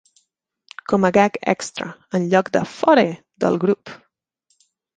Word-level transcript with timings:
Com 0.93 1.05
a 1.09 1.11
gag 1.17 1.37
extra, 1.53 1.87
en 2.19 2.27
lloc 2.33 2.51
de 2.57 2.65
Fore! 2.73 3.07
del 3.45 3.63
grup 3.67 3.97